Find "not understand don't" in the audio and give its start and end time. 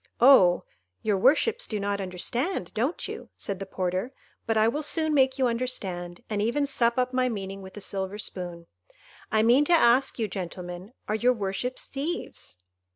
1.79-3.07